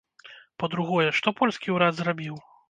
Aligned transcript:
Па-другое, 0.63 1.05
што 1.17 1.35
польскі 1.43 1.75
ўрад 1.77 1.93
зрабіў? 2.01 2.35